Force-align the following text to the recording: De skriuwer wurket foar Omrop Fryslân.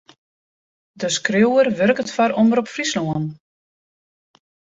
De 0.99 1.07
skriuwer 1.17 1.67
wurket 1.77 2.09
foar 2.15 2.31
Omrop 2.41 2.67
Fryslân. 2.75 3.25